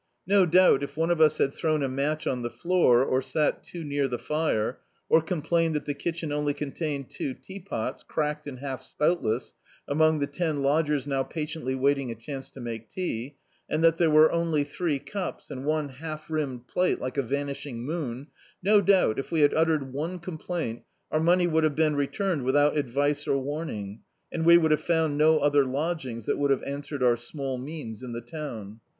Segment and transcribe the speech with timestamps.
[0.25, 3.63] No doubt if one of us had thrown a match on the floor, or sat
[3.63, 8.01] too near the fire; or com plained that the kitchen only contained two tea pots,
[8.03, 9.53] craclced and half spoutless,
[9.87, 13.35] among the ten lodgers now patiently waiting a chance to make tea;
[13.69, 17.85] and that tiiere were only three cups, and one half rimmed plate like a vanishing
[17.85, 18.25] moon—
[18.63, 20.81] no doubt if we had uttered one complaint,
[21.11, 23.99] our money would have been returned without advice or warning,
[24.31, 27.59] and we would have found no other lodgings that would have an swered our small
[27.59, 28.79] means in the town.